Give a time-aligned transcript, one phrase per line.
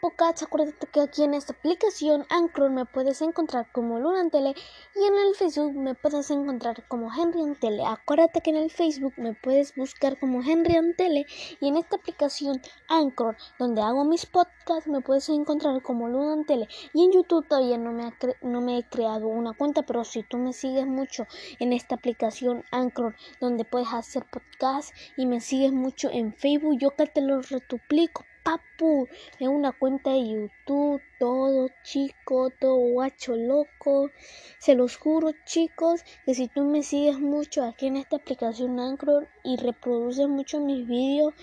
[0.00, 4.54] podcast, acuérdate que aquí en esta aplicación Anchor me puedes encontrar como Luna Tele
[4.94, 7.84] y en el Facebook me puedes encontrar como Henry Tele.
[7.86, 11.26] Acuérdate que en el Facebook me puedes buscar como Henry Tele
[11.60, 16.68] y en esta aplicación Anchor, donde hago mis podcasts, me puedes encontrar como Luna Tele.
[16.92, 20.36] Y en YouTube todavía no me, no me he creado una cuenta, pero si tú
[20.38, 21.26] me sigues mucho
[21.58, 26.90] en esta aplicación Anchor, donde puedes hacer podcasts y me sigues mucho en Facebook, yo
[26.90, 29.08] que te lo retuplico papu
[29.40, 34.12] en una cuenta de YouTube, todo chico, todo guacho loco.
[34.60, 39.26] Se los juro, chicos, que si tú me sigues mucho aquí en esta aplicación Anchor
[39.42, 41.34] y reproduces mucho mis vídeos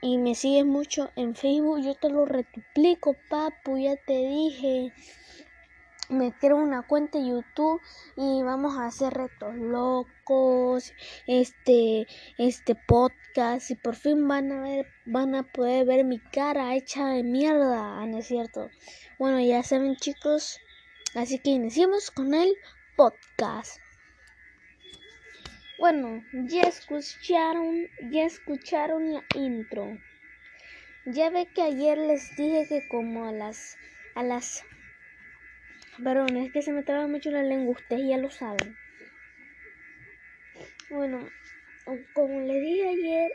[0.00, 4.92] y me sigues mucho en Facebook, yo te lo retuplico, papu, ya te dije
[6.08, 7.80] me creo una cuenta YouTube
[8.16, 10.92] y vamos a hacer retos locos,
[11.26, 12.06] este,
[12.38, 17.06] este podcast y por fin van a ver, van a poder ver mi cara hecha
[17.08, 18.70] de mierda, ¿no es cierto?
[19.18, 20.58] Bueno, ya saben chicos,
[21.14, 22.54] así que iniciemos con el
[22.96, 23.78] podcast.
[25.78, 29.96] Bueno, ya escucharon, ya escucharon la intro.
[31.06, 33.76] Ya ve que ayer les dije que como a las
[34.14, 34.64] a las
[36.02, 38.76] Perdón, es que se me traba mucho la lengua, ustedes ya lo saben.
[40.90, 41.28] Bueno,
[42.14, 43.30] como le dije ayer,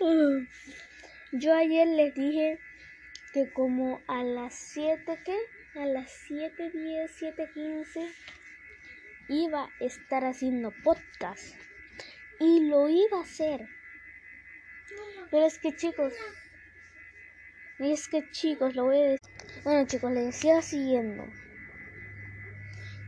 [1.32, 2.58] yo ayer les dije
[3.32, 5.36] que como a las 7, ¿qué?
[5.80, 8.12] A las 7.10, 7.15
[9.28, 11.54] iba a estar haciendo podcast.
[12.40, 13.68] Y lo iba a hacer.
[15.30, 16.14] Pero es que chicos,
[17.78, 19.30] y es que chicos, lo voy a decir.
[19.64, 21.24] Bueno chicos, les decía siguiendo.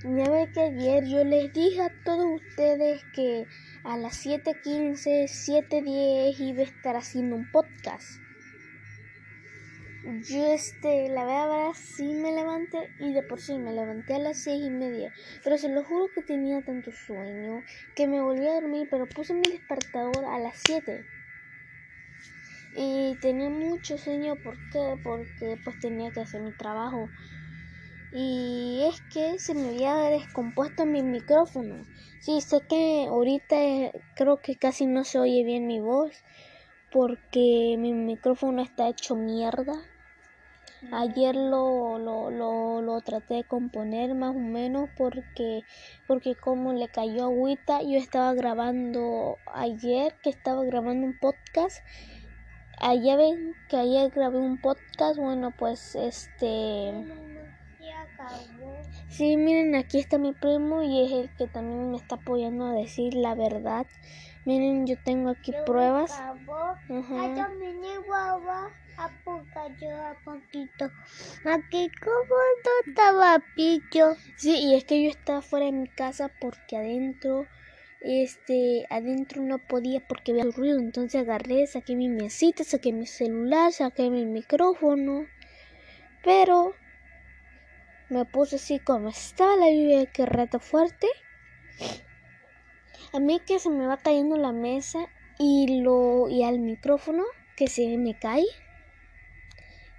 [0.03, 3.47] Ya ve que ayer yo les dije a todos ustedes que
[3.85, 8.21] a las 7.15, 7.10 iba a estar haciendo un podcast.
[10.23, 14.43] Yo este, la verdad, sí me levanté y de por sí me levanté a las
[14.43, 15.13] seis y media.
[15.45, 17.63] Pero se lo juro que tenía tanto sueño
[17.95, 21.05] que me volví a dormir, pero puse mi despertador a las 7
[22.73, 24.95] y tenía mucho sueño ¿por qué?
[25.03, 27.11] porque pues tenía que hacer mi trabajo.
[28.13, 31.87] Y es que se me había descompuesto mi micrófono.
[32.19, 33.57] Sí sé que ahorita
[34.15, 36.25] creo que casi no se oye bien mi voz
[36.91, 39.75] porque mi micrófono está hecho mierda.
[40.93, 45.63] Ayer lo, lo, lo, lo traté de componer más o menos porque
[46.07, 51.85] porque como le cayó agüita yo estaba grabando ayer que estaba grabando un podcast
[52.81, 56.93] allá ven que ayer grabé un podcast, bueno, pues este...
[59.09, 62.73] Sí, miren, aquí está mi primo y es el que también me está apoyando a
[62.73, 63.87] decir la verdad.
[64.45, 66.13] Miren, yo tengo aquí pruebas.
[71.45, 74.15] Aquí como no estaba pillo.
[74.37, 77.47] Sí, y es que yo estaba fuera de mi casa porque adentro
[78.01, 80.79] este adentro no podía porque había ruido.
[80.79, 85.27] Entonces agarré saqué mi mesita saqué mi celular saqué mi micrófono.
[86.25, 86.75] Pero
[88.09, 91.07] me puse así como estaba la lluvia que rato fuerte.
[93.13, 97.25] A mí que se me va cayendo la mesa y lo y al micrófono
[97.57, 98.45] que se me cae.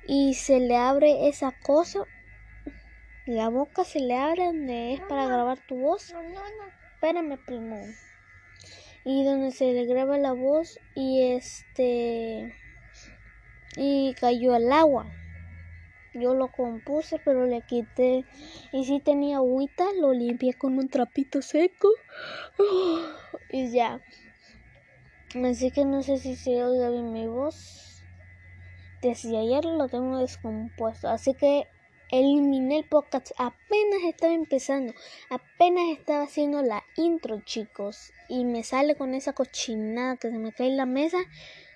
[0.08, 2.00] Y se le abre esa cosa.
[3.26, 6.14] La boca se le abre donde es para grabar tu voz
[7.02, 7.82] espérame primo.
[9.04, 12.54] Y donde se le graba la voz y este
[13.76, 15.08] y cayó al agua.
[16.14, 18.24] Yo lo compuse pero le quité.
[18.72, 21.90] Y si tenía agüita lo limpié con un trapito seco.
[23.54, 24.00] Y ya.
[25.44, 28.04] Así que no sé si se oye bien mi voz.
[29.02, 31.10] Desde ayer lo tengo descompuesto.
[31.10, 31.68] Así que
[32.12, 33.32] eliminé el podcast.
[33.38, 34.94] Apenas estaba empezando,
[35.30, 38.12] apenas estaba haciendo la intro, chicos.
[38.28, 41.18] Y me sale con esa cochinada que se me cae en la mesa.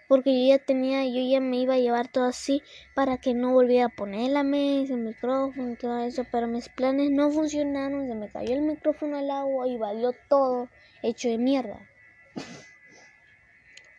[0.08, 2.62] Porque yo ya tenía, yo ya me iba a llevar todo así
[2.94, 6.26] para que no volviera a poner la mesa, el micrófono y todo eso.
[6.32, 10.70] Pero mis planes no funcionaron, se me cayó el micrófono al agua y valió todo
[11.02, 11.80] hecho de mierda.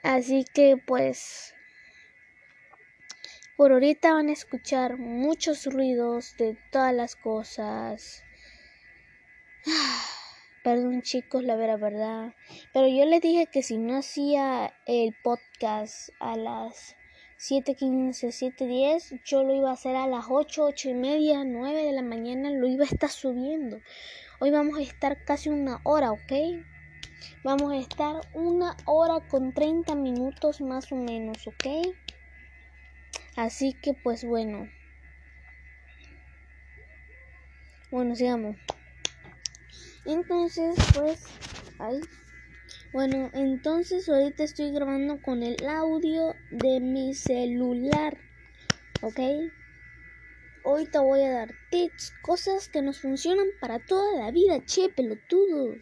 [0.04, 1.55] Así que pues
[3.56, 8.22] por ahorita van a escuchar muchos ruidos de todas las cosas.
[10.62, 12.34] Perdón chicos, la vera verdad.
[12.74, 16.96] Pero yo les dije que si no hacía el podcast a las
[17.38, 21.92] 7.15, 7.10, yo lo iba a hacer a las 8, 8 y media, 9 de
[21.92, 23.80] la mañana, lo iba a estar subiendo.
[24.38, 26.32] Hoy vamos a estar casi una hora, ¿ok?
[27.42, 31.94] Vamos a estar una hora con 30 minutos más o menos, ¿ok?
[33.36, 34.68] Así que pues bueno.
[37.90, 38.56] Bueno, sigamos.
[40.04, 41.24] Entonces, pues,
[41.78, 42.00] ahí.
[42.92, 48.18] Bueno, entonces ahorita estoy grabando con el audio de mi celular.
[49.02, 49.20] ¿Ok?
[50.90, 55.76] Te voy a dar tips, cosas que nos funcionan para toda la vida, che, pelotudo.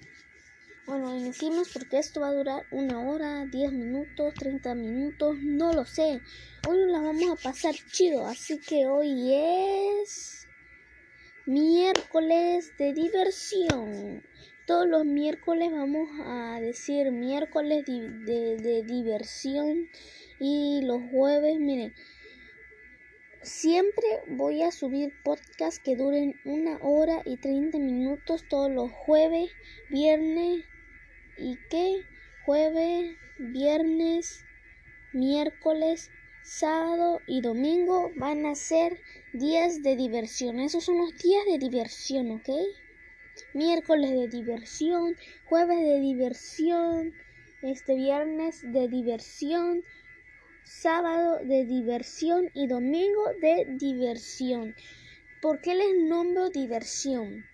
[0.86, 5.86] Bueno, iniciemos porque esto va a durar una hora, 10 minutos, 30 minutos, no lo
[5.86, 6.20] sé.
[6.68, 10.46] Hoy nos la vamos a pasar chido, así que hoy es
[11.46, 14.22] miércoles de diversión.
[14.66, 19.88] Todos los miércoles vamos a decir miércoles de, de diversión
[20.38, 21.94] y los jueves, miren,
[23.40, 29.50] Siempre voy a subir podcasts que duren una hora y 30 minutos todos los jueves,
[29.90, 30.64] viernes
[31.36, 32.02] y qué
[32.44, 34.44] jueves, viernes,
[35.12, 36.10] miércoles,
[36.42, 39.00] sábado y domingo van a ser
[39.32, 40.60] días de diversión.
[40.60, 42.50] Esos son los días de diversión, ¿ok?
[43.54, 45.16] Miércoles de diversión,
[45.46, 47.14] jueves de diversión,
[47.62, 49.82] este viernes de diversión,
[50.64, 54.74] sábado de diversión y domingo de diversión.
[55.44, 57.44] ¿Por qué les nombro diversión?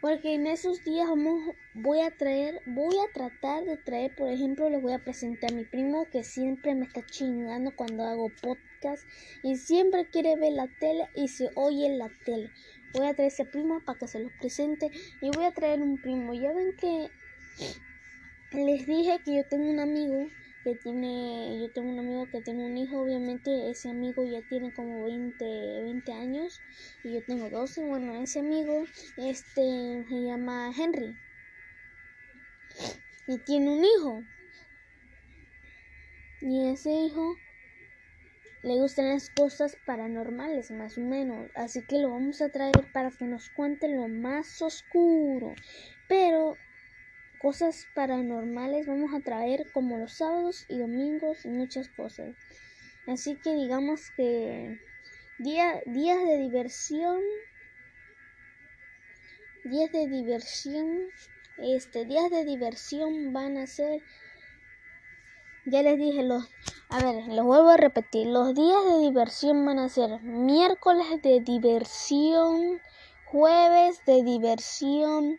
[0.00, 4.68] Porque en esos días vamos, voy a traer, voy a tratar de traer, por ejemplo,
[4.68, 9.04] les voy a presentar a mi primo que siempre me está chingando cuando hago podcast
[9.44, 12.50] y siempre quiere ver la tele y se oye la tele.
[12.92, 14.90] Voy a traer ese primo para que se los presente
[15.20, 16.34] y voy a traer un primo.
[16.34, 17.08] Ya ven que
[18.50, 20.26] les dije que yo tengo un amigo
[20.62, 24.72] que tiene, yo tengo un amigo que tiene un hijo, obviamente ese amigo ya tiene
[24.72, 25.44] como 20,
[25.82, 26.62] 20 años
[27.02, 28.84] y yo tengo 12, bueno, ese amigo
[29.16, 31.16] este se llama Henry
[33.26, 34.24] y tiene un hijo
[36.40, 37.36] y ese hijo
[38.62, 43.10] le gustan las cosas paranormales más o menos, así que lo vamos a traer para
[43.10, 45.54] que nos cuente lo más oscuro,
[46.08, 46.58] pero
[47.38, 52.34] cosas paranormales vamos a traer como los sábados y domingos y muchas cosas.
[53.06, 54.78] Así que digamos que
[55.38, 57.20] día, días de diversión,
[59.64, 61.08] días de diversión,
[61.58, 64.02] este, días de diversión van a ser,
[65.64, 66.48] ya les dije los,
[66.90, 71.40] a ver, los vuelvo a repetir, los días de diversión van a ser miércoles de
[71.40, 72.80] diversión,
[73.26, 75.38] jueves de diversión,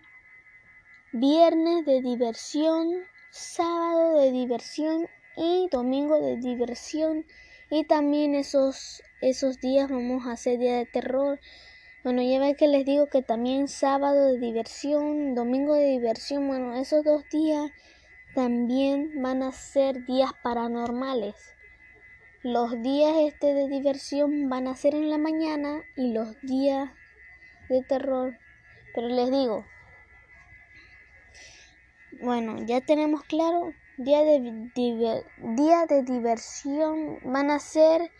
[1.11, 7.25] viernes de diversión, sábado de diversión y domingo de diversión.
[7.71, 11.39] Y también esos, esos días vamos a hacer día de terror.
[12.03, 16.75] Bueno, ya ve que les digo que también sábado de diversión, domingo de diversión, bueno,
[16.75, 17.71] esos dos días
[18.35, 21.35] también van a ser días paranormales.
[22.41, 26.89] Los días este de diversión van a ser en la mañana y los días
[27.67, 28.37] de terror.
[28.95, 29.65] Pero les digo,
[32.21, 38.11] bueno, ya tenemos claro, día de, día de diversión van a ser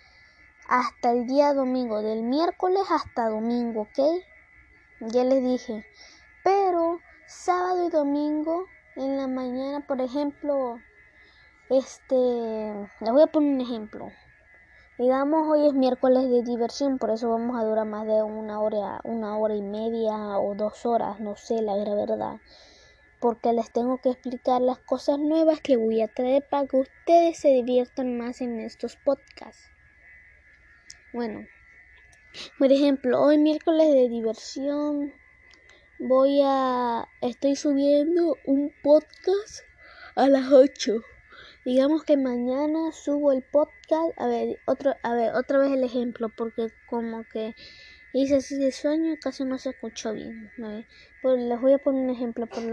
[0.68, 4.00] hasta el día domingo, del miércoles hasta domingo, ¿ok?
[5.02, 5.86] Ya les dije.
[6.44, 8.66] Pero sábado y domingo
[8.96, 10.80] en la mañana, por ejemplo,
[11.70, 14.08] este, les voy a poner un ejemplo.
[14.98, 19.02] Digamos, hoy es miércoles de diversión, por eso vamos a durar más de una hora,
[19.04, 22.40] una hora y media o dos horas, no sé, la verdad
[23.20, 27.38] porque les tengo que explicar las cosas nuevas que voy a traer para que ustedes
[27.40, 29.70] se diviertan más en estos podcasts.
[31.14, 31.46] Bueno,
[32.58, 35.14] por ejemplo, hoy miércoles de diversión
[36.00, 39.64] voy a estoy subiendo un podcast
[40.16, 41.02] a las 8.
[41.66, 46.30] Digamos que mañana subo el podcast, a ver, otro a ver, otra vez el ejemplo
[46.30, 47.54] porque como que
[48.14, 50.52] hice así de sueño casi no se escuchó bien.
[51.24, 52.48] les voy a poner un ejemplo.
[52.48, 52.64] Por,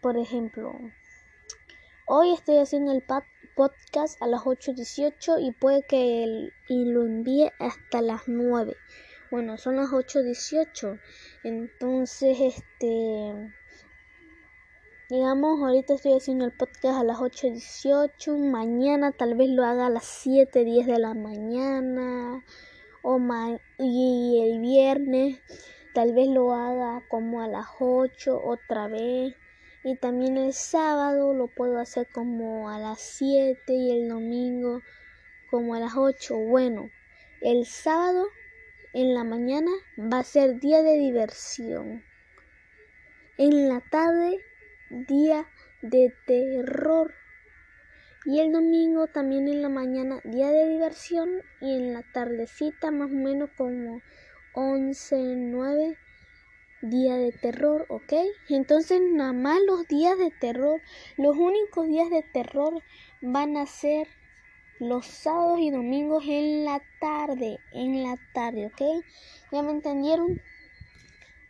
[0.00, 0.72] por ejemplo,
[2.06, 3.02] hoy estoy haciendo el
[3.54, 8.76] podcast a las 8.18 y puede que y lo envíe hasta las 9.
[9.30, 11.00] Bueno, son las 8.18.
[11.44, 13.52] Entonces, este...
[15.08, 18.38] Digamos, ahorita estoy haciendo el podcast a las 8.18.
[18.38, 22.42] Mañana tal vez lo haga a las 7.10 de la mañana
[23.02, 23.18] o
[23.78, 25.38] y el viernes
[25.94, 29.34] tal vez lo haga como a las 8 otra vez
[29.84, 34.80] y también el sábado lo puedo hacer como a las 7 y el domingo
[35.50, 36.90] como a las 8 bueno
[37.40, 38.26] el sábado
[38.92, 42.04] en la mañana va a ser día de diversión
[43.38, 44.38] en la tarde
[44.92, 45.48] día
[45.80, 47.14] de terror.
[48.24, 53.10] Y el domingo también en la mañana día de diversión y en la tardecita más
[53.10, 54.00] o menos como
[54.54, 55.96] 11, 9
[56.82, 58.12] día de terror, ¿ok?
[58.48, 60.80] Entonces nada más los días de terror,
[61.16, 62.82] los únicos días de terror
[63.20, 64.08] van a ser
[64.78, 69.04] los sábados y domingos en la tarde, en la tarde, ¿ok?
[69.52, 70.40] ¿Ya me entendieron?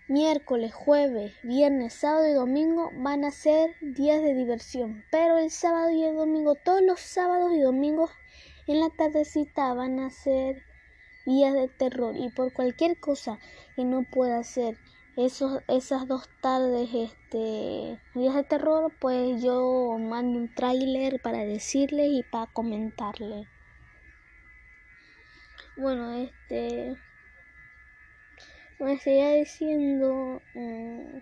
[0.09, 5.91] Miércoles, jueves, viernes, sábado y domingo van a ser días de diversión, pero el sábado
[5.91, 8.11] y el domingo, todos los sábados y domingos
[8.67, 10.65] en la tardecita van a ser
[11.25, 13.39] días de terror y por cualquier cosa
[13.77, 14.77] que no pueda ser
[15.17, 22.09] esos, esas dos tardes, este, días de terror, pues yo mando un tráiler para decirles
[22.11, 23.47] y para comentarles.
[25.77, 26.97] Bueno, este,
[28.83, 31.19] me seguía diciendo, mm,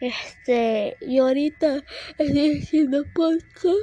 [0.00, 1.82] este, y ahorita
[2.18, 3.76] estoy haciendo podcast.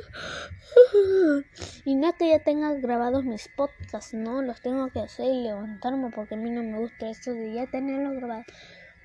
[1.85, 5.43] Y no es que ya tenga grabados mis podcasts, no, los tengo que hacer y
[5.43, 8.45] levantarme porque a mí no me gusta eso de ya tenerlos grabados.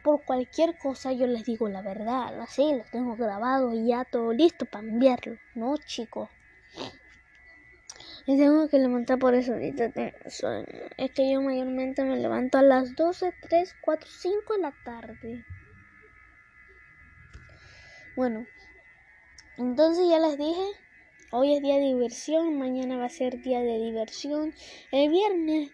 [0.03, 4.33] Por cualquier cosa yo les digo la verdad, así los tengo grabados y ya todo
[4.33, 6.31] listo para enviarlo, ¿no, chicos?
[8.29, 9.91] Y tengo que levantar por eso ahorita
[10.99, 15.47] Es que yo mayormente me levanto a las 12, 3, 4, 5 de la tarde.
[18.17, 18.45] Bueno,
[19.57, 20.67] entonces ya les dije,
[21.33, 24.53] hoy es día de diversión, mañana va a ser día de diversión,
[24.93, 25.71] el viernes,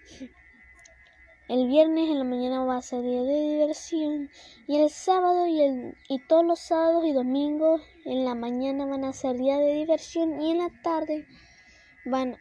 [1.48, 4.30] el viernes en la mañana va a ser día de diversión
[4.68, 9.04] y el sábado y, el, y todos los sábados y domingos en la mañana van
[9.04, 11.26] a ser día de diversión y en la tarde
[12.04, 12.38] van,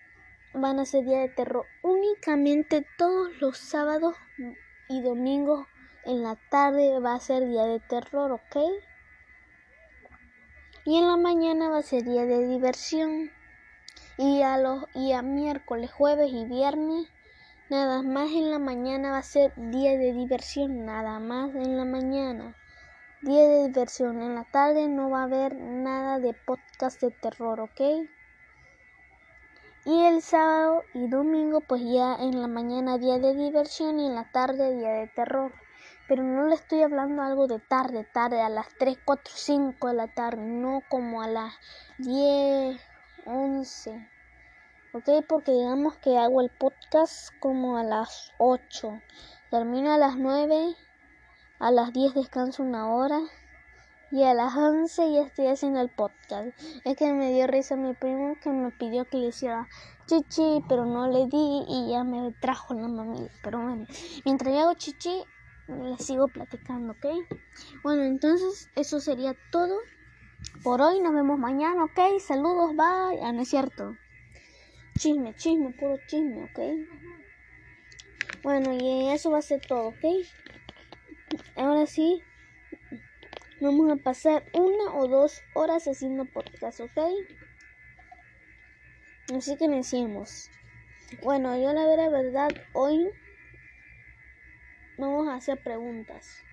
[0.53, 1.65] van a ser día de terror.
[1.81, 4.15] Únicamente todos los sábados
[4.89, 5.67] y domingos
[6.05, 8.57] en la tarde va a ser día de terror, ¿ok?
[10.85, 13.31] y en la mañana va a ser día de diversión
[14.17, 17.07] y a los y a miércoles, jueves y viernes
[17.69, 21.85] nada más en la mañana va a ser día de diversión, nada más en la
[21.85, 22.55] mañana.
[23.21, 27.61] Día de diversión, en la tarde no va a haber nada de podcast de terror,
[27.61, 28.05] ¿ok?
[29.85, 34.15] Y el sábado y domingo pues ya en la mañana día de diversión y en
[34.15, 35.51] la tarde día de terror
[36.07, 39.93] pero no le estoy hablando algo de tarde, tarde, a las 3, 4, 5 de
[39.93, 41.53] la tarde, no como a las
[41.97, 42.79] 10,
[43.25, 44.09] 11.
[44.93, 45.25] ¿Ok?
[45.27, 49.01] Porque digamos que hago el podcast como a las 8.
[49.49, 50.75] Termino a las 9,
[51.59, 53.21] a las 10 descanso una hora
[54.13, 56.55] y a las 11 ya estoy haciendo el podcast.
[56.85, 59.67] Es que me dio risa mi primo que me pidió que le hiciera
[60.05, 63.31] chichi, pero no le di y ya me trajo la mamila.
[63.41, 63.87] Pero bueno,
[64.23, 65.23] mientras yo hago chichi,
[65.67, 67.07] les sigo platicando, ¿ok?
[67.81, 69.79] Bueno, entonces eso sería todo
[70.63, 70.99] por hoy.
[70.99, 71.99] Nos vemos mañana, ¿ok?
[72.19, 73.19] Saludos, bye.
[73.23, 73.97] Ah, no es cierto.
[74.95, 76.59] Chisme, chisme, puro chisme, ¿ok?
[78.43, 80.05] Bueno, y eso va a ser todo, ¿ok?
[81.55, 82.21] Ahora sí,
[83.63, 86.99] vamos a pasar una o dos horas haciendo podcast, ¿ok?
[89.35, 90.51] Así que decimos.
[91.23, 93.09] Bueno, yo la verdad hoy
[94.97, 96.43] vamos a hacer preguntas.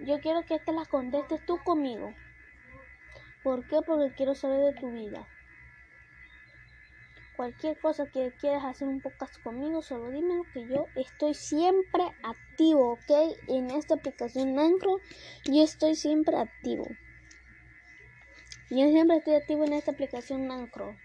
[0.00, 2.14] Yo quiero que te las contestes tú conmigo.
[3.42, 3.78] ¿Por qué?
[3.86, 5.26] Porque quiero saber de tu vida.
[7.40, 12.92] Cualquier cosa que quieras hacer un podcast conmigo, solo dímelo que yo estoy siempre activo,
[12.92, 13.10] ¿ok?
[13.48, 15.00] En esta aplicación Anchor,
[15.46, 16.84] yo estoy siempre activo.
[18.68, 20.98] Yo siempre estoy activo en esta aplicación Anchor.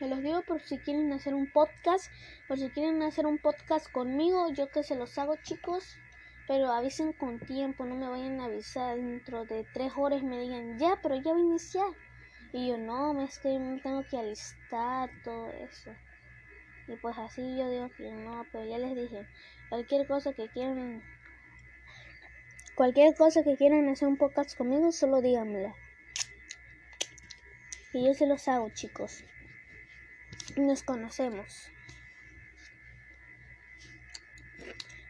[0.00, 2.10] Se los digo por si quieren hacer un podcast,
[2.48, 5.96] por si quieren hacer un podcast conmigo, yo que se los hago chicos,
[6.48, 10.76] pero avisen con tiempo, no me vayan a avisar dentro de tres horas me digan
[10.76, 12.09] ya, pero ya voy a iniciar.
[12.52, 15.90] Y yo no, es que me tengo que alistar todo eso.
[16.88, 19.26] Y pues así yo digo que no, pero ya les dije,
[19.68, 21.02] cualquier cosa que quieran,
[22.74, 25.74] cualquier cosa que quieran hacer un podcast conmigo, solo díganmela.
[27.92, 29.24] Y yo se los hago chicos
[30.56, 31.70] nos conocemos.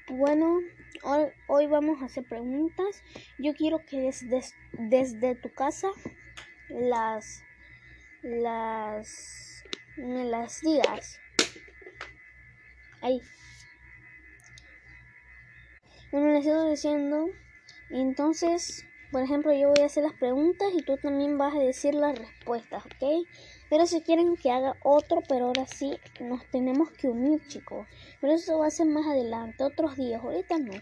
[0.08, 0.58] Bueno,
[1.46, 3.02] hoy, vamos a hacer preguntas.
[3.38, 4.42] Yo quiero que desde,
[4.72, 5.88] desde tu casa
[6.70, 7.42] las
[8.22, 9.64] las
[9.96, 11.20] me las digas.
[13.00, 13.20] Ahí.
[16.12, 17.30] Bueno, les sigo diciendo.
[17.90, 21.94] Entonces, por ejemplo, yo voy a hacer las preguntas y tú también vas a decir
[21.94, 23.26] las respuestas, ¿ok?
[23.68, 27.88] Pero si quieren que haga otro, pero ahora sí nos tenemos que unir, chicos.
[28.20, 30.22] Pero eso va a ser más adelante, otros días.
[30.22, 30.72] Ahorita no.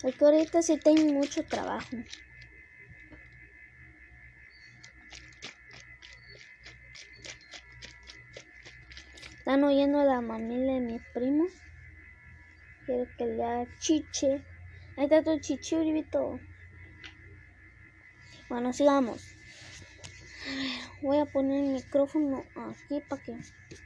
[0.00, 1.96] Porque ahorita sí tengo mucho trabajo.
[9.44, 11.44] Están oyendo a la familia de mi primo.
[12.86, 14.42] Quiero que le haga chiche.
[14.96, 16.40] Ahí está tu chiche, Uribito.
[18.48, 19.22] Bueno, sigamos.
[21.02, 23.36] Voy a poner el micrófono aquí para que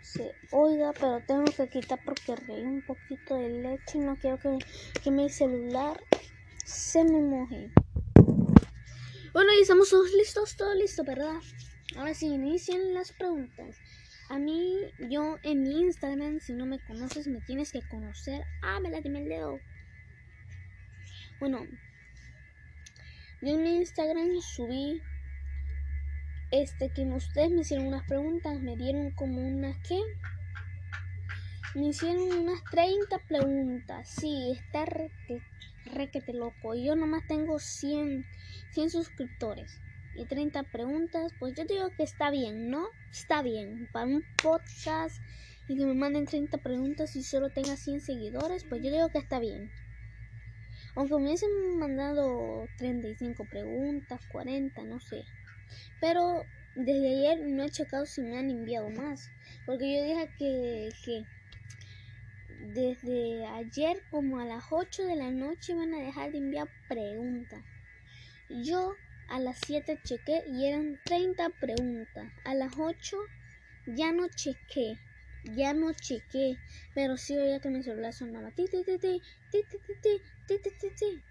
[0.02, 4.38] se oiga, pero tengo que quitar porque reí un poquito de leche y no quiero
[4.38, 4.58] que,
[5.02, 6.00] que mi celular
[6.64, 7.72] se me moje.
[9.32, 11.34] Bueno, y estamos todos listos, todo listo, ¿verdad?
[11.96, 13.74] Ahora sí, inician las preguntas.
[14.28, 18.44] A mí, yo en mi Instagram, si no me conoces, me tienes que conocer.
[18.60, 19.58] Ah, me la el dedo.
[21.40, 21.66] Bueno,
[23.40, 25.02] yo en mi Instagram subí
[26.50, 29.98] este que ustedes me hicieron unas preguntas, me dieron como unas que
[31.74, 34.08] me hicieron unas 30 preguntas.
[34.08, 34.84] Sí, está
[35.86, 36.74] requete loco.
[36.74, 38.26] Yo nomás tengo 100
[38.72, 39.80] 100 suscriptores
[40.18, 42.88] y 30 preguntas, pues yo digo que está bien, ¿no?
[43.10, 43.88] Está bien.
[43.92, 45.22] Para un podcast
[45.68, 49.18] y que me manden 30 preguntas y solo tenga 100 seguidores, pues yo digo que
[49.18, 49.70] está bien.
[50.96, 55.24] Aunque me hubiesen mandado 35 preguntas, 40, no sé.
[56.00, 56.42] Pero
[56.74, 59.30] desde ayer no he checado si me han enviado más.
[59.66, 61.22] Porque yo dije que, que
[62.74, 67.62] desde ayer como a las 8 de la noche van a dejar de enviar preguntas.
[68.48, 68.94] Yo
[69.28, 72.32] a las 7 chequé y eran 30 preguntas.
[72.44, 73.16] A las 8
[73.86, 74.98] ya no chequé.
[75.44, 76.58] Ya no chequé.
[76.94, 78.50] Pero sí oía que mi celular sonaba.
[78.50, 81.22] Ti, ti, ti, ti, ti, ti, ti, ti, ti,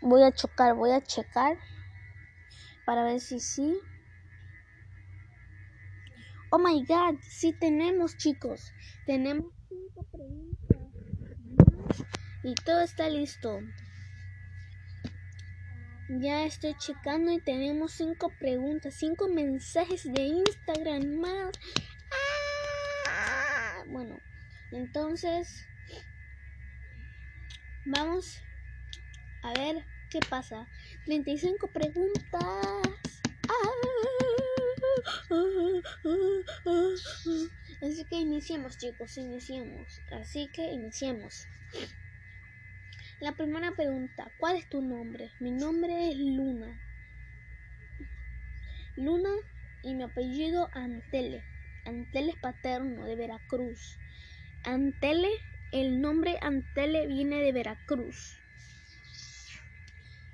[0.00, 1.56] Voy a chocar, voy a checar
[2.84, 3.78] para ver si sí.
[6.50, 8.74] Oh my god, sí tenemos chicos.
[9.06, 10.78] Tenemos 5 preguntas.
[12.42, 13.60] Y todo está listo.
[16.08, 21.52] Ya estoy checando y tenemos cinco preguntas, cinco mensajes de Instagram más.
[23.08, 23.84] ¡Ah!
[23.86, 24.18] Bueno,
[24.72, 25.64] entonces
[27.84, 28.42] vamos
[29.42, 30.68] a ver qué pasa.
[31.06, 32.42] 35 preguntas.
[37.80, 40.00] Así que iniciemos, chicos, iniciemos.
[40.12, 41.46] Así que iniciemos.
[43.22, 45.30] La primera pregunta, ¿cuál es tu nombre?
[45.38, 46.82] Mi nombre es Luna.
[48.96, 49.30] Luna
[49.84, 51.44] y mi apellido Antele.
[51.84, 53.96] Antele es paterno de Veracruz.
[54.64, 55.28] Antele,
[55.70, 58.40] el nombre Antele viene de Veracruz.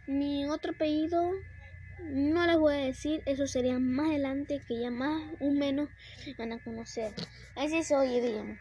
[0.07, 1.31] Mi otro apellido
[2.05, 5.90] no les voy a decir, eso sería más adelante que ya más o menos
[6.38, 7.12] van a conocer.
[7.55, 8.59] Así se oye bien.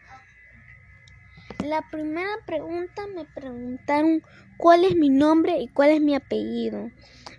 [1.64, 4.22] La primera pregunta me preguntaron
[4.56, 6.90] cuál es mi nombre y cuál es mi apellido.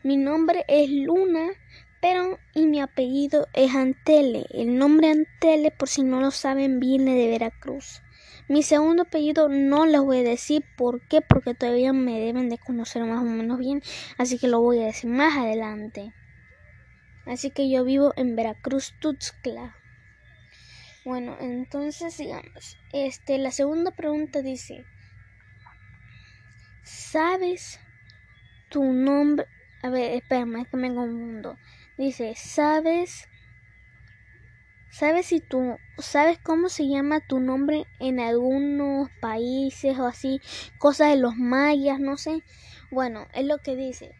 [0.03, 1.51] Mi nombre es Luna,
[2.01, 4.45] pero y mi apellido es Antele.
[4.49, 8.01] El nombre Antele, por si no lo saben, viene de Veracruz.
[8.49, 12.57] Mi segundo apellido no les voy a decir por qué, porque todavía me deben de
[12.57, 13.81] conocer más o menos bien,
[14.17, 16.11] así que lo voy a decir más adelante.
[17.25, 19.78] Así que yo vivo en Veracruz, Tuxtla.
[21.09, 22.77] Bueno, entonces sigamos.
[22.93, 24.85] Este, la segunda pregunta dice,
[26.83, 27.79] ¿sabes
[28.69, 29.47] tu nombre?
[29.81, 31.57] A ver, espérame, es que me confundo.
[31.97, 33.27] Dice, ¿sabes?
[34.91, 40.41] ¿Sabes si tú sabes cómo se llama tu nombre en algunos países o así?
[40.77, 42.43] Cosas de los mayas, no sé.
[42.91, 44.11] Bueno, es lo que dice.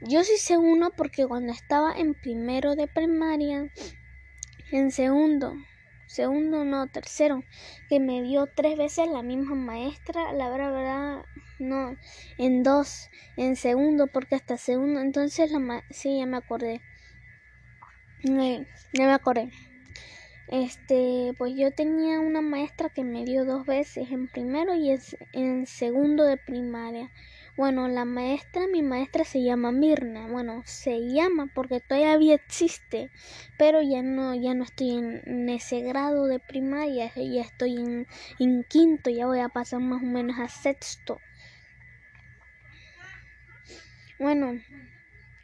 [0.00, 3.68] Yo sí sé uno porque cuando estaba en primero de primaria,
[4.72, 5.54] en segundo,
[6.08, 7.44] segundo no, tercero,
[7.88, 11.24] que me dio tres veces la misma maestra, la verdad, verdad,
[11.60, 11.96] no,
[12.38, 16.80] en dos, en segundo, porque hasta segundo, entonces la sí, ya me acordé,
[18.24, 19.50] eh, ya me acordé.
[20.48, 24.96] Este, pues yo tenía una maestra que me dio dos veces, en primero y
[25.32, 27.12] en segundo de primaria.
[27.58, 30.28] Bueno, la maestra, mi maestra se llama Mirna.
[30.28, 33.10] Bueno, se llama porque todavía existe,
[33.58, 38.06] pero ya no, ya no estoy en, ese grado de primaria, ya estoy
[38.38, 41.18] en, quinto, ya voy a pasar más o menos a sexto.
[44.20, 44.62] Bueno,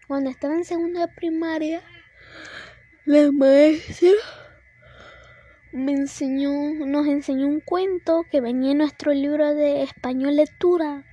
[0.06, 1.82] cuando estaba en segundo de primaria,
[3.06, 4.12] la maestra
[5.72, 6.52] me enseñó,
[6.86, 11.04] nos enseñó un cuento que venía en nuestro libro de español lectura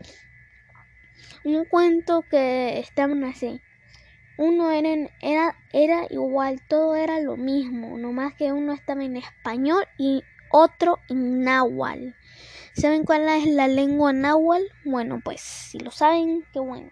[1.43, 3.61] un cuento que estaban así.
[4.37, 9.83] Uno era, era, era igual, todo era lo mismo, nomás que uno estaba en español
[9.97, 12.09] y otro en náhuatl.
[12.73, 14.65] ¿Saben cuál es la lengua náhuatl?
[14.85, 16.89] Bueno, pues si lo saben, qué bueno.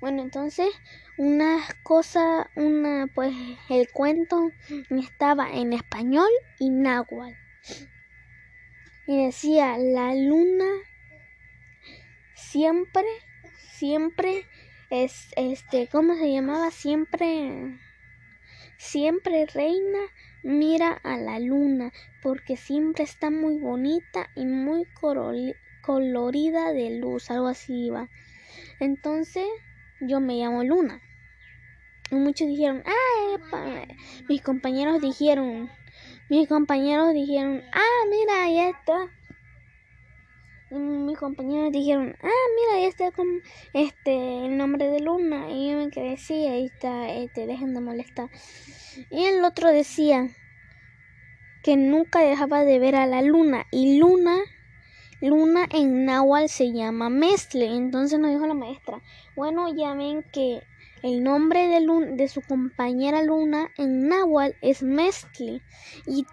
[0.00, 0.68] Bueno, entonces
[1.16, 3.32] una cosa, una pues
[3.70, 4.50] el cuento
[4.90, 7.36] estaba en español y náhuatl.
[9.06, 10.66] Y decía, la luna
[12.34, 13.04] siempre,
[13.78, 14.46] siempre
[14.90, 16.70] es, este, ¿cómo se llamaba?
[16.70, 17.78] Siempre,
[18.78, 19.98] siempre reina
[20.42, 24.86] mira a la luna porque siempre está muy bonita y muy
[25.82, 28.08] colorida de luz, algo así va.
[28.78, 29.46] Entonces
[30.00, 31.00] yo me llamo Luna.
[32.10, 33.86] Y muchos dijeron, ah,
[34.28, 35.70] mis compañeros dijeron,
[36.28, 39.10] mis compañeros dijeron, ah, mira, ahí está.
[40.78, 43.26] Mis compañeros dijeron, ah, mira, ahí está con
[43.72, 45.50] este el nombre de Luna.
[45.50, 46.16] Y yo me quedé,
[46.50, 48.30] ahí está, este, dejen de molestar.
[49.10, 50.28] Y el otro decía
[51.62, 53.66] que nunca dejaba de ver a la luna.
[53.72, 54.36] Y Luna,
[55.20, 57.74] Luna en náhuatl se llama Mestle.
[57.74, 59.02] Entonces nos dijo la maestra,
[59.34, 60.60] bueno, ya ven que
[61.02, 61.80] el nombre de,
[62.16, 65.62] de su compañera Luna en náhuatl es Mestle.
[66.06, 66.26] Y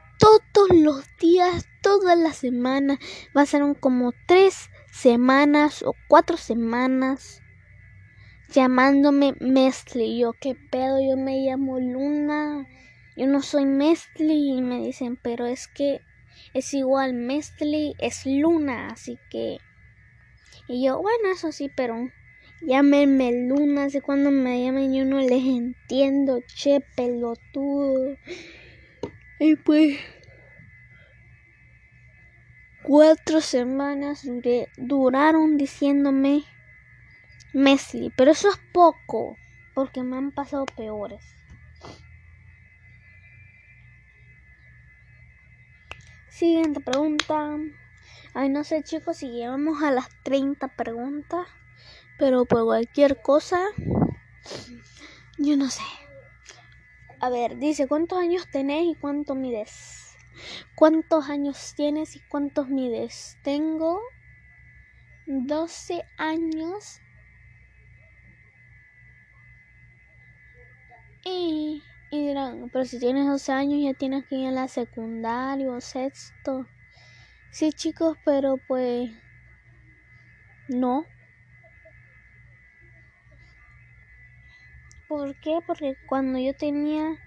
[0.53, 2.99] todos los días, todas las semanas,
[3.45, 7.41] ser como tres semanas o cuatro semanas
[8.53, 10.17] llamándome Mestle.
[10.17, 10.99] Yo, ¿qué pedo?
[11.01, 12.67] Yo me llamo Luna.
[13.15, 14.33] Yo no soy Mestle.
[14.33, 16.01] Y me dicen, pero es que
[16.53, 17.13] es igual.
[17.13, 18.89] Mestle es Luna.
[18.89, 19.57] Así que.
[20.67, 21.95] Y yo, bueno, eso sí, pero
[22.63, 28.15] Llámenme Luna, sé cuando me llamen yo no les entiendo, che, pelotudo.
[29.39, 29.97] Y pues
[32.83, 36.43] cuatro semanas duré, duraron diciéndome
[37.53, 39.37] Mesli, pero eso es poco,
[39.73, 41.35] porque me han pasado peores.
[46.29, 47.57] Siguiente pregunta.
[48.33, 51.45] Ay, no sé chicos si llegamos a las 30 preguntas.
[52.17, 53.59] Pero por cualquier cosa,
[55.37, 55.83] yo no sé.
[57.19, 60.00] A ver, dice, ¿cuántos años tenés y cuánto mides?
[60.75, 63.37] ¿Cuántos años tienes y cuántos mides?
[63.43, 64.01] Tengo
[65.25, 67.01] 12 años
[71.23, 75.79] y, dirán, pero si tienes 12 años ya tienes que ir a la secundaria o
[75.79, 76.67] sexto.
[77.51, 79.11] Sí, chicos, pero pues
[80.67, 81.05] no.
[85.07, 85.59] ¿Por qué?
[85.67, 87.17] Porque cuando yo tenía,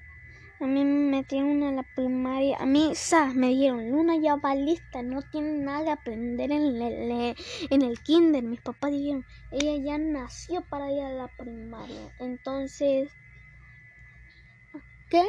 [0.64, 3.34] a mí me metieron a la primaria, a mí, ¿sabes?
[3.34, 7.36] Me dijeron, Luna ya va lista, no tiene nada de aprender en el,
[7.68, 8.42] en el kinder.
[8.42, 12.14] Mis papás dijeron, ella ya nació para ir a la primaria.
[12.18, 13.12] Entonces,
[15.10, 15.22] ¿qué?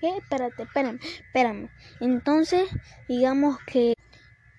[0.00, 0.18] ¿Qué?
[0.18, 1.68] Espérate, espérame, espérame.
[1.98, 2.68] Entonces,
[3.08, 3.94] digamos que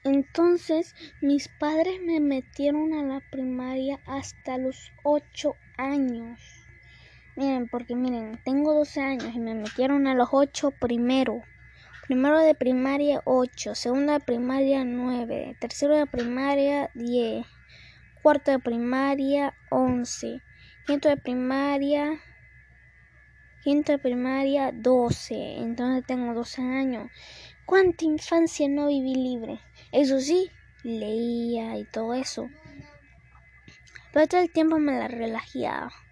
[0.03, 6.62] entonces mis padres me metieron a la primaria hasta los 8 años.
[7.35, 11.41] Miren, porque miren, tengo 12 años y me metieron a los 8 primero.
[12.05, 17.45] Primero de primaria 8, segundo de primaria 9, tercero de primaria 10,
[18.21, 20.41] cuarto de primaria 11,
[20.85, 22.19] quinto de primaria
[23.63, 25.55] quinto de primaria 12.
[25.57, 27.09] Entonces tengo 12 años.
[27.65, 29.61] ¿Cuánta infancia no viví libre?
[29.93, 30.51] Eso sí,
[30.83, 32.49] leía y todo eso.
[34.11, 36.02] Pero todo el tiempo me la relajaba.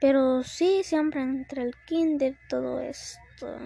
[0.00, 3.58] Pero sí, siempre entre el kinder, todo esto.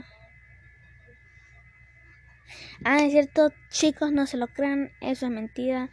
[2.85, 5.91] Ah, es cierto, chicos, no se lo crean, eso es mentira.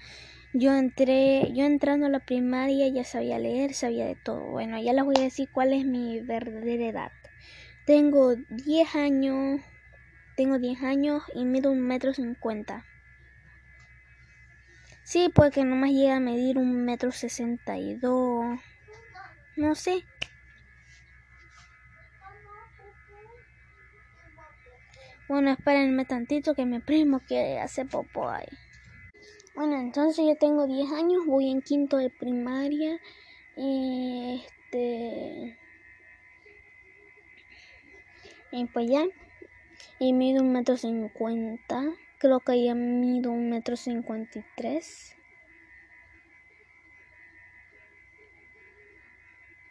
[0.54, 4.51] Yo entré, yo entrando a la primaria ya sabía leer, sabía de todo.
[4.51, 7.12] Bueno, ya les voy a decir cuál es mi verdadera edad.
[7.86, 9.62] Tengo 10 años,
[10.36, 12.86] tengo 10 años y mido un metro cincuenta.
[15.04, 18.60] Sí, puede que nomás llegue a medir un metro sesenta y dos.
[19.56, 20.04] No sé.
[25.31, 28.49] Bueno, espérenme tantito que mi primo quiere hacer popo ahí.
[29.55, 32.99] Bueno, entonces yo tengo 10 años, voy en quinto de primaria.
[33.55, 35.57] Y este.
[38.51, 39.05] Y pues ya
[39.99, 41.81] y mido un metro cincuenta.
[42.17, 45.15] Creo que ya mido un metro cincuenta y tres.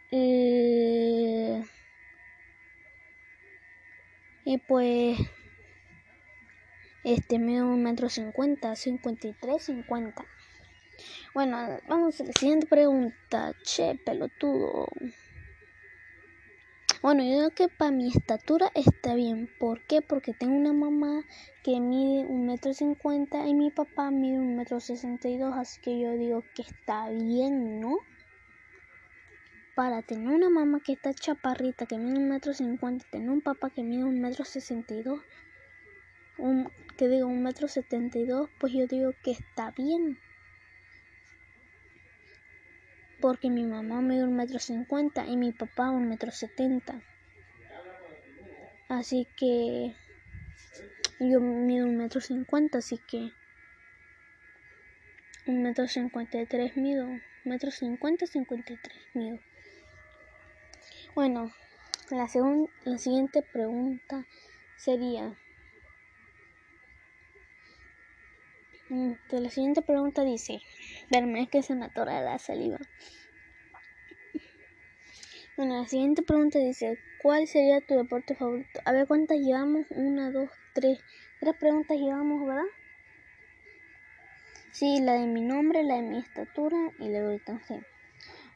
[0.09, 1.63] Eh,
[4.43, 5.19] y pues
[7.03, 10.25] este mido un metro cincuenta, cincuenta y tres, cincuenta.
[11.33, 13.53] Bueno, vamos a la siguiente pregunta.
[13.63, 14.87] Che, pelotudo.
[17.01, 19.49] Bueno, yo creo que para mi estatura está bien.
[19.59, 20.03] ¿Por qué?
[20.03, 21.23] Porque tengo una mamá
[21.63, 25.81] que mide un metro cincuenta y mi papá mide un metro sesenta y dos, así
[25.81, 27.97] que yo digo que está bien, ¿no?
[29.73, 33.71] Para tener una mamá que está chaparrita, que mide un metro cincuenta, tener un papá
[33.71, 35.21] que mide un metro sesenta y dos,
[36.41, 40.17] un, que digo un metro setenta y dos, pues yo digo que está bien
[43.19, 47.03] porque mi mamá mide un metro cincuenta y mi papá un metro setenta.
[48.89, 49.95] Así que
[51.19, 53.31] yo mido un metro cincuenta, así que
[55.45, 57.07] un metro cincuenta y tres mido,
[57.45, 59.39] metro cincuenta, cincuenta y tres mido.
[61.13, 61.53] Bueno,
[62.09, 62.27] la,
[62.85, 64.25] la siguiente pregunta
[64.77, 65.37] sería,
[68.91, 70.61] la siguiente pregunta dice,
[71.09, 72.77] verme que se me atora la saliva.
[75.55, 78.81] Bueno, la siguiente pregunta dice, ¿cuál sería tu deporte favorito?
[78.83, 80.99] A ver cuántas llevamos, una, dos, tres.
[81.39, 82.63] Tres preguntas llevamos, ¿verdad?
[84.71, 87.75] Sí, la de mi nombre, la de mi estatura y la de ahorita, sí.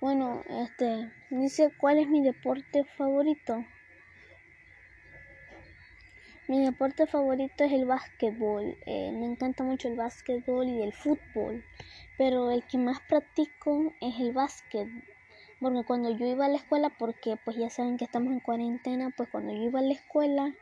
[0.02, 3.66] Bueno, este, dice, ¿cuál es mi deporte favorito?
[6.48, 8.78] Mi deporte favorito es el básquetbol.
[8.86, 11.66] Eh, me encanta mucho el básquetbol y el fútbol.
[12.20, 14.88] Pero el que más practico es el básquet.
[15.60, 19.12] Porque cuando yo iba a la escuela, porque pues ya saben que estamos en cuarentena,
[19.18, 20.54] pues cuando yo iba a la escuela,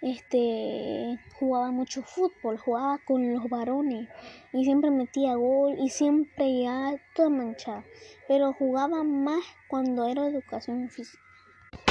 [0.00, 4.08] este jugaba mucho fútbol, jugaba con los varones
[4.54, 7.84] y siempre metía gol y siempre ya toda manchada.
[8.26, 11.25] Pero jugaba más cuando era educación física.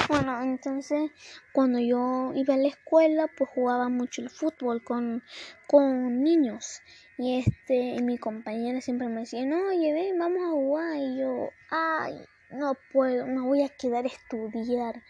[0.07, 1.09] Bueno, entonces
[1.51, 5.23] cuando yo iba a la escuela, pues jugaba mucho el fútbol con,
[5.67, 6.81] con niños.
[7.17, 10.97] Y este, y mi compañera siempre me decía, no, oye, ven, vamos a jugar.
[10.97, 15.01] Y yo, ay, no puedo, me voy a quedar a estudiar.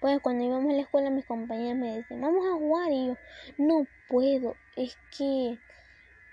[0.00, 2.92] Pues cuando íbamos a la escuela, mis compañeros me decían, vamos a jugar.
[2.92, 3.16] Y yo,
[3.56, 5.58] no puedo, es que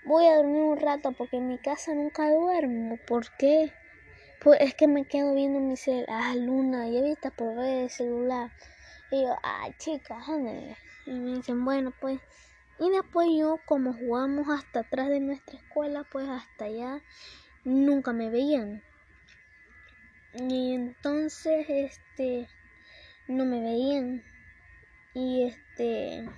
[0.04, 2.98] voy a dormir un rato porque en mi casa nunca duermo.
[3.06, 3.72] ¿Por qué?
[4.42, 7.90] Pues es que me quedo viendo mi celular, ah, Luna, ya viste por ver el
[7.90, 8.50] celular.
[9.12, 10.24] Y yo, ay, chicas,
[11.06, 12.18] Y me dicen, bueno, pues.
[12.80, 17.00] Y después yo, como jugamos hasta atrás de nuestra escuela, pues hasta allá,
[17.62, 18.82] nunca me veían.
[20.34, 22.48] Y entonces, este,
[23.28, 24.24] no me veían.
[25.14, 26.28] Y este,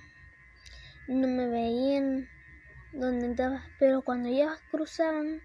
[1.07, 2.29] no me veían
[2.93, 3.65] donde estaba.
[3.79, 5.41] Pero cuando ellas cruzaban,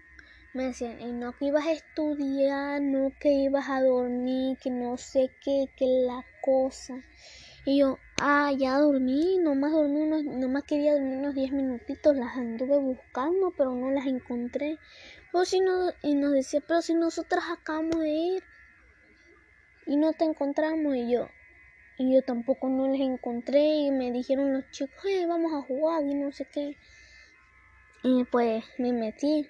[0.53, 4.97] me decían, y no que ibas a estudiar, no que ibas a dormir, que no
[4.97, 7.01] sé qué, que la cosa.
[7.63, 12.35] Y yo, ah, ya dormí, nomás dormí unos, nomás quería dormir unos 10 minutitos, las
[12.35, 14.77] anduve buscando, pero no las encontré.
[15.31, 18.43] O si no, y nos decía, pero si nosotras acabamos de ir
[19.85, 21.29] y no te encontramos y yo,
[21.97, 26.03] y yo tampoco no les encontré y me dijeron los chicos, hey, vamos a jugar
[26.03, 26.75] y no sé qué.
[28.03, 29.47] Y pues me metí,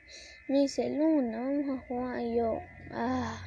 [0.49, 2.59] me dice Luna, vamos a jugar y yo,
[2.91, 3.41] ah.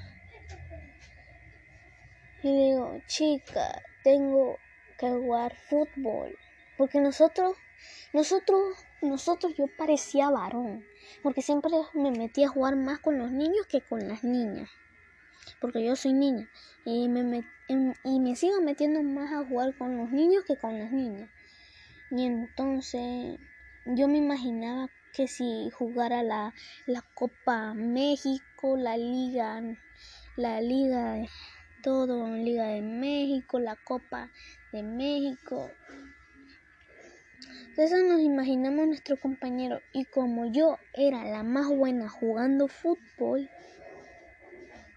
[2.42, 4.58] Y digo, chica, tengo
[4.98, 6.38] que jugar fútbol.
[6.78, 7.56] Porque nosotros,
[8.12, 10.84] nosotros, nosotros yo parecía varón.
[11.22, 14.70] Porque siempre me metí a jugar más con los niños que con las niñas.
[15.60, 16.48] Porque yo soy niña.
[16.84, 20.92] Y me, y me sigo metiendo más a jugar con los niños que con las
[20.92, 21.30] niñas.
[22.10, 23.38] Y entonces
[23.86, 26.54] yo me imaginaba que si jugara la,
[26.86, 29.62] la Copa México, la Liga,
[30.36, 31.28] la Liga de
[31.82, 34.30] todo, Liga de México, la Copa
[34.72, 35.70] de México.
[37.76, 43.50] Eso nos imaginamos nuestro compañero y como yo era la más buena jugando fútbol,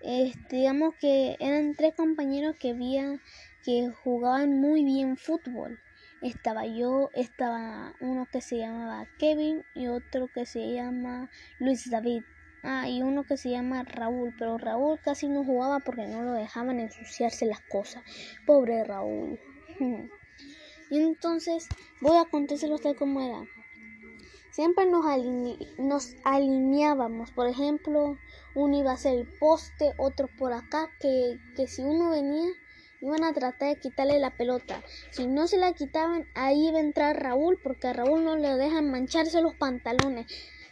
[0.01, 3.19] este, digamos que eran tres compañeros que había
[3.63, 5.79] que jugaban muy bien fútbol.
[6.21, 12.23] Estaba yo, estaba uno que se llamaba Kevin y otro que se llama Luis David.
[12.63, 16.33] Ah, y uno que se llama Raúl, pero Raúl casi no jugaba porque no lo
[16.33, 18.03] dejaban ensuciarse las cosas.
[18.45, 19.39] Pobre Raúl.
[20.89, 21.67] Y entonces
[21.99, 23.43] voy a contárselo a usted cómo era.
[24.51, 25.05] Siempre nos,
[25.77, 28.17] nos alineábamos, por ejemplo,
[28.55, 32.47] uno iba a ser el poste, otro por acá, que, que si uno venía,
[33.01, 34.83] iban a tratar de quitarle la pelota.
[35.11, 38.55] Si no se la quitaban, ahí iba a entrar Raúl, porque a Raúl no le
[38.55, 40.27] dejan mancharse los pantalones.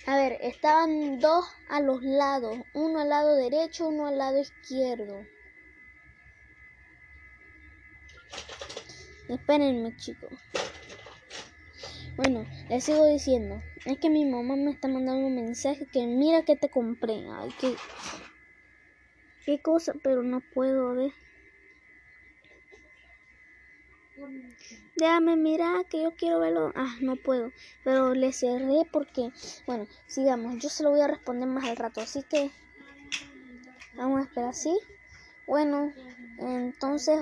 [0.07, 5.25] A ver, estaban dos a los lados, uno al lado derecho, uno al lado izquierdo.
[9.27, 10.31] Espérenme, chicos.
[12.15, 13.61] Bueno, les sigo diciendo.
[13.85, 17.25] Es que mi mamá me está mandando un mensaje que mira que te compré.
[17.29, 17.75] Ay, qué,
[19.45, 21.11] qué cosa, pero no puedo ver.
[24.95, 26.71] Déjame mirar que yo quiero verlo.
[26.75, 27.51] Ah, no puedo.
[27.83, 29.31] Pero le cerré porque,
[29.67, 30.57] bueno, sigamos.
[30.59, 32.01] Yo se lo voy a responder más al rato.
[32.01, 32.51] Así que
[33.95, 34.77] vamos a esperar así.
[35.45, 35.91] Bueno,
[36.39, 37.19] entonces,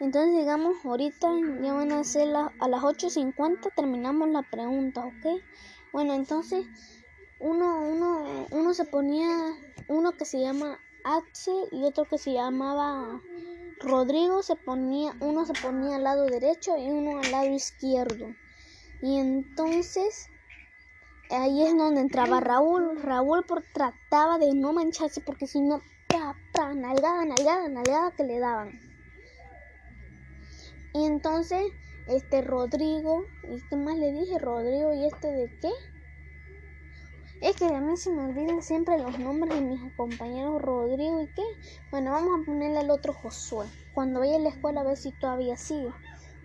[0.00, 1.28] entonces digamos, ahorita
[1.60, 5.42] ya van a ser a las 8.50 terminamos la pregunta, ¿ok?
[5.92, 6.66] Bueno, entonces
[7.38, 9.54] uno, uno, uno se ponía,
[9.88, 13.20] uno que se llama Axel y otro que se llamaba
[13.80, 18.34] Rodrigo se ponía, uno se ponía al lado derecho y uno al lado izquierdo.
[19.02, 20.28] Y entonces
[21.30, 23.02] ahí es donde entraba Raúl.
[23.02, 28.24] Raúl por, trataba de no mancharse porque si no, pra, pra, nalgada, nalgada, nalgada que
[28.24, 28.80] le daban.
[30.94, 31.62] Y entonces,
[32.08, 34.38] este Rodrigo, ¿y qué más le dije?
[34.38, 35.70] Rodrigo, ¿y este de qué?
[37.40, 41.26] Es que a mí se me olvidan siempre los nombres de mis compañeros Rodrigo y
[41.26, 41.42] qué.
[41.90, 43.66] Bueno, vamos a ponerle al otro Josué.
[43.92, 45.92] Cuando vaya a la escuela a ver si todavía sigue.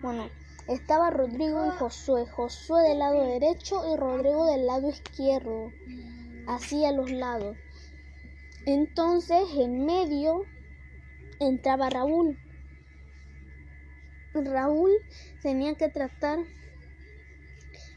[0.02, 0.28] Bueno,
[0.68, 2.26] estaba Rodrigo y Josué.
[2.26, 5.72] Josué del lado derecho y Rodrigo del lado izquierdo.
[6.46, 7.56] Así a los lados.
[8.66, 10.42] Entonces, en medio
[11.40, 12.38] entraba Raúl.
[14.34, 14.90] Raúl
[15.42, 16.38] tenía que tratar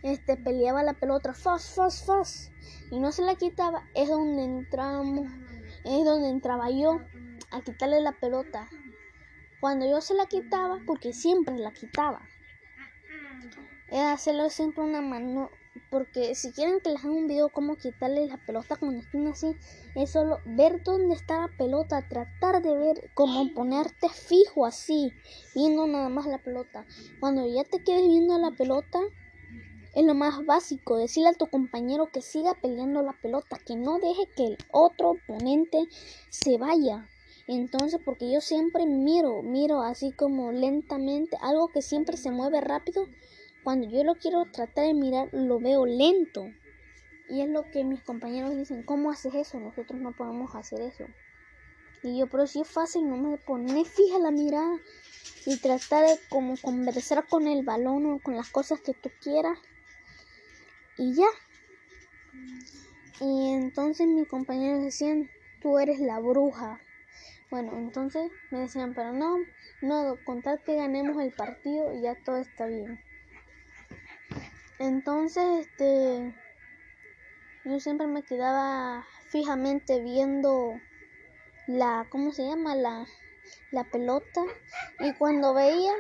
[0.05, 2.51] este peleaba la pelota fast fast fast
[2.91, 5.27] y no se la quitaba es donde entramos
[5.83, 6.99] es donde entraba yo
[7.51, 8.67] a quitarle la pelota.
[9.59, 12.21] Cuando yo se la quitaba porque siempre la quitaba
[13.89, 15.49] era hacerlo siempre una mano
[15.89, 19.55] porque si quieren que les haga un video cómo quitarle la pelota cuando estén así
[19.95, 25.11] es solo ver dónde está la pelota tratar de ver cómo ponerte fijo así
[25.53, 26.85] viendo nada más la pelota.
[27.19, 28.99] Cuando ya te quedes viendo la pelota
[29.95, 33.97] es lo más básico, decirle a tu compañero que siga peleando la pelota, que no
[33.97, 35.79] deje que el otro oponente
[36.29, 37.08] se vaya.
[37.47, 43.08] Entonces, porque yo siempre miro, miro así como lentamente, algo que siempre se mueve rápido,
[43.63, 46.45] cuando yo lo quiero tratar de mirar, lo veo lento.
[47.29, 49.60] Y es lo que mis compañeros dicen, ¿cómo haces eso?
[49.60, 51.05] Nosotros no podemos hacer eso.
[52.03, 54.77] Y yo, pero si es fácil, no me pone fija la mirada
[55.45, 59.58] y tratar de como conversar con el balón o con las cosas que tú quieras
[60.97, 61.27] y ya.
[63.21, 65.29] Y entonces mis compañeros decían,
[65.62, 66.81] tú eres la bruja.
[67.49, 69.38] Bueno, entonces me decían, pero no,
[69.81, 72.99] no, contar que ganemos el partido y ya todo está bien.
[74.79, 76.36] Entonces, este,
[77.63, 80.79] yo siempre me quedaba fijamente viendo
[81.67, 82.75] la, ¿cómo se llama?
[82.75, 83.05] La,
[83.71, 84.41] la pelota.
[84.99, 85.93] Y cuando veía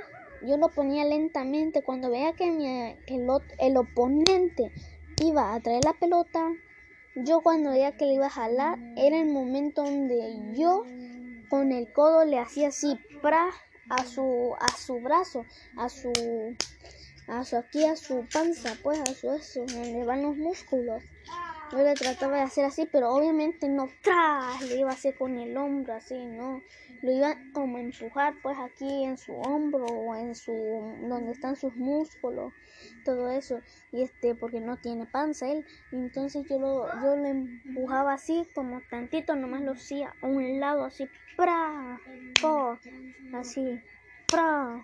[0.45, 1.81] yo lo ponía lentamente.
[1.81, 2.47] Cuando veía que
[3.07, 3.29] el,
[3.59, 4.71] el oponente
[5.21, 6.51] iba a traer la pelota,
[7.15, 10.83] yo cuando veía que le iba a jalar, era el momento donde yo
[11.49, 13.49] con el codo le hacía así, pra,
[13.89, 15.45] a su, a su brazo,
[15.77, 16.11] a su,
[17.27, 21.03] a su, aquí a su panza, pues a su eso, donde van los músculos.
[21.71, 25.37] Yo le trataba de hacer así, pero obviamente no, tras, le iba a hacer con
[25.37, 26.61] el hombro, así, ¿no?
[27.05, 30.51] lo iba como a empujar pues aquí en su hombro o en su
[31.07, 32.51] donde están sus músculos
[33.03, 33.61] todo eso.
[33.91, 35.65] Y este porque no tiene panza él.
[35.91, 40.85] Entonces yo lo yo lo empujaba así como tantito nomás lo hacía a un lado
[40.85, 41.99] así pra
[42.41, 42.77] po,
[43.33, 43.79] así
[44.27, 44.83] pra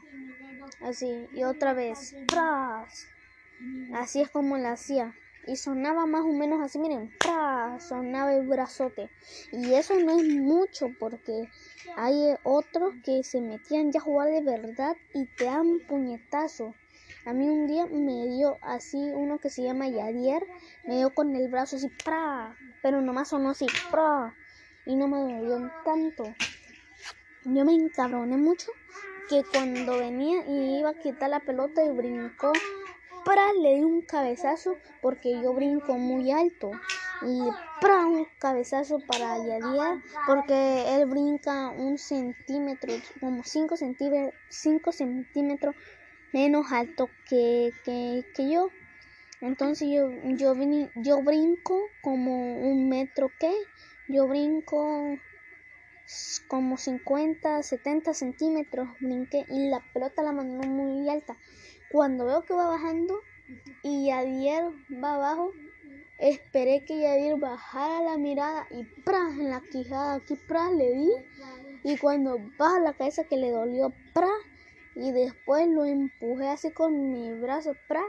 [0.82, 2.86] así y otra vez pra
[3.94, 5.16] así es como lo hacía
[5.48, 7.12] y sonaba más o menos así, miren,
[7.80, 9.10] sonaba el brazote.
[9.52, 11.50] Y eso no es mucho porque
[11.96, 16.74] hay otros que se metían ya a jugar de verdad y te dan puñetazo.
[17.26, 20.46] A mí un día me dio así uno que se llama Yadier,
[20.86, 22.58] me dio con el brazo así, ¡pra!
[22.82, 24.36] pero nomás sonó así, ¡pra!
[24.86, 26.36] y no me dolió tanto.
[27.44, 28.72] Yo me encabroné mucho
[29.30, 32.54] que cuando venía y iba a quitar la pelota y brincó
[33.24, 33.54] ¡Pra!
[33.62, 36.72] le di un cabezazo porque yo brinco muy alto.
[37.22, 38.06] Y ¡pra!
[38.06, 45.76] un cabezazo para Yadier porque él brinca un centímetro, como 5 centímetros, centímetros
[46.34, 48.72] menos alto que, que, yo.
[49.42, 50.56] Entonces yo, yo,
[50.96, 53.52] yo brinco como un metro que
[54.08, 55.18] yo brinco
[56.48, 61.38] como 50, 70 centímetros brinqué y la pelota la mandó muy alta.
[61.92, 63.20] Cuando veo que va bajando
[63.84, 64.72] y Yadier
[65.04, 65.52] va abajo,
[66.20, 69.30] esperé que Yadier bajara la mirada y ¡pra!
[69.30, 70.72] en la quijada aquí ¡pra!
[70.72, 71.12] le di.
[71.84, 74.30] Y cuando baja la cabeza que le dolió ¡pra!
[74.96, 78.04] y después lo empujé así con mi brazo ¡pra!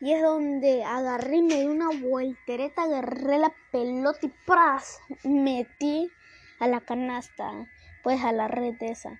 [0.00, 4.98] y es donde agarré me di una voltereta, agarré la pelota y ¡pras!
[5.24, 6.10] metí
[6.58, 7.66] a la canasta,
[8.02, 9.18] pues a la red esa.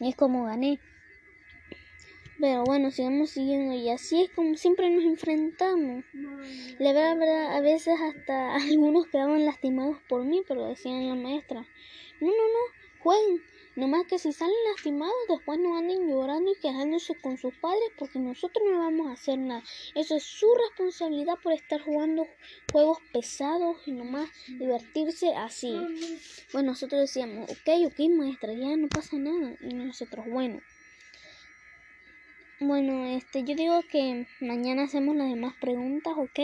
[0.00, 0.80] Y es como gané.
[2.42, 6.04] Pero bueno, sigamos siguiendo y así es como siempre nos enfrentamos.
[6.80, 11.60] La verdad, a veces hasta algunos quedaban lastimados por mí, pero decían la maestra,
[12.20, 13.40] no, no, no, jueguen.
[13.76, 18.18] Nomás que si salen lastimados, después no anden llorando y quejándose con sus padres porque
[18.18, 19.62] nosotros no vamos a hacer nada.
[19.94, 22.26] Eso es su responsabilidad por estar jugando
[22.72, 25.72] juegos pesados y nomás divertirse así.
[26.52, 29.56] Bueno, nosotros decíamos, ok, ok, maestra, ya no pasa nada.
[29.60, 30.60] Y nosotros, bueno.
[32.64, 36.38] Bueno, este, yo digo que mañana hacemos las demás preguntas, ¿ok?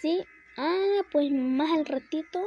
[0.00, 0.26] Sí.
[0.56, 2.42] Ah, pues más al ratito.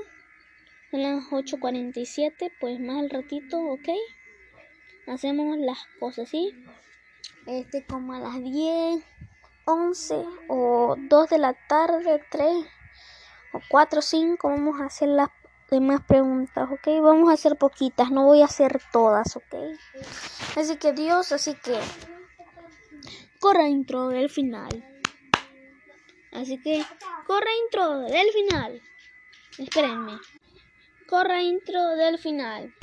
[0.92, 3.88] Son las 8.47, pues más al ratito, ¿ok?
[5.08, 6.54] Hacemos las cosas, ¿sí?
[7.46, 9.02] Este, como a las 10,
[9.64, 12.66] 11 o 2 de la tarde, 3
[13.54, 15.30] o 4, 5, vamos a hacer las
[15.70, 16.88] demás preguntas, ¿ok?
[17.02, 19.56] Vamos a hacer poquitas, no voy a hacer todas, ¿ok?
[20.56, 21.80] Así que Dios, así que
[23.40, 24.84] corra intro del final.
[26.32, 26.86] Así que
[27.26, 28.82] corra intro del final.
[29.58, 30.20] Espérenme.
[31.08, 32.74] Corra intro del final.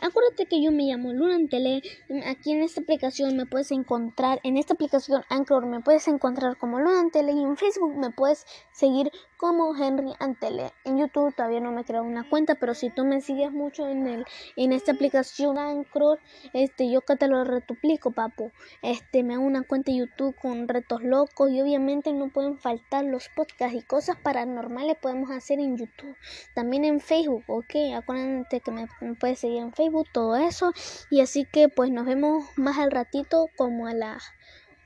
[0.00, 1.82] Acuérdate que yo me llamo Luna Tele.
[2.26, 6.78] Aquí en esta aplicación me puedes encontrar, en esta aplicación Anchor me puedes encontrar como
[6.78, 10.72] Luna Tele y en Facebook me puedes seguir como Henry Antele.
[10.84, 13.88] En YouTube todavía no me he creado una cuenta, pero si tú me sigues mucho
[13.88, 14.24] en el
[14.56, 16.20] en esta aplicación Anchor,
[16.52, 18.52] este yo que te lo retuplico, papu.
[18.82, 23.04] Este me hago una cuenta de YouTube con retos locos y obviamente no pueden faltar
[23.04, 26.16] los podcasts y cosas paranormales podemos hacer en YouTube.
[26.54, 27.96] También en Facebook, ¿ok?
[27.96, 28.86] Acuérdate que me
[29.18, 30.72] puedes seguir en Facebook todo eso.
[31.10, 34.22] Y así que pues nos vemos más al ratito como a las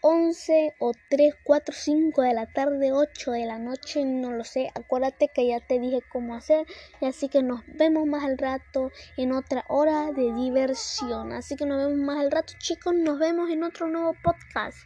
[0.05, 4.69] 11 o 3, 4, 5 de la tarde, 8 de la noche, no lo sé.
[4.75, 6.67] Acuérdate que ya te dije cómo hacer.
[7.01, 11.33] Y así que nos vemos más al rato en otra hora de diversión.
[11.33, 12.93] Así que nos vemos más al rato chicos.
[12.95, 14.79] Nos vemos en otro nuevo podcast.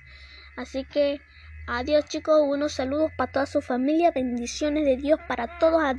[0.54, 1.22] Así que
[1.66, 2.46] adiós chicos.
[2.46, 4.10] Buenos saludos para toda su familia.
[4.10, 5.82] Bendiciones de Dios para todos.
[5.82, 5.94] Adiós.